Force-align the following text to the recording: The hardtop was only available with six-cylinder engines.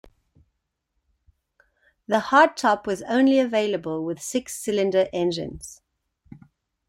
The 2.07 2.19
hardtop 2.31 2.87
was 2.87 3.03
only 3.03 3.37
available 3.37 4.03
with 4.03 4.19
six-cylinder 4.19 5.07
engines. 5.13 5.79